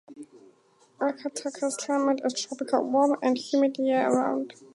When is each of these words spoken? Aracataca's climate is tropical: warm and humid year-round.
Aracataca's 0.99 1.77
climate 1.77 2.21
is 2.25 2.33
tropical: 2.33 2.83
warm 2.89 3.17
and 3.21 3.37
humid 3.37 3.77
year-round. 3.77 4.55